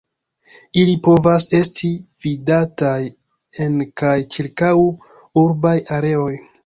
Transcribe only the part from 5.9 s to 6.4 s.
areoj.